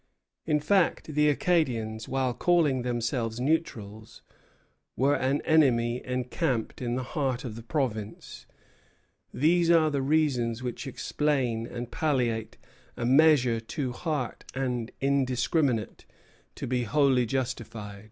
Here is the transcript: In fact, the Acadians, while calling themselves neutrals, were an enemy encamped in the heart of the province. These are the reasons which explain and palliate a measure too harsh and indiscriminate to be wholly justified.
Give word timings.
In 0.47 0.59
fact, 0.59 1.13
the 1.13 1.29
Acadians, 1.29 2.07
while 2.09 2.33
calling 2.33 2.81
themselves 2.81 3.39
neutrals, 3.39 4.23
were 4.95 5.13
an 5.13 5.43
enemy 5.43 6.03
encamped 6.03 6.81
in 6.81 6.95
the 6.95 7.03
heart 7.03 7.45
of 7.45 7.55
the 7.55 7.61
province. 7.61 8.47
These 9.31 9.69
are 9.69 9.91
the 9.91 10.01
reasons 10.01 10.63
which 10.63 10.87
explain 10.87 11.67
and 11.67 11.91
palliate 11.91 12.57
a 12.97 13.05
measure 13.05 13.59
too 13.59 13.91
harsh 13.91 14.37
and 14.55 14.89
indiscriminate 15.01 16.05
to 16.55 16.65
be 16.65 16.81
wholly 16.85 17.27
justified. 17.27 17.99